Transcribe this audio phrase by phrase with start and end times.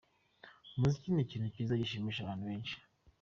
[0.75, 2.73] Umuziki ni ikintu cyiza gishimisha abantu bensi.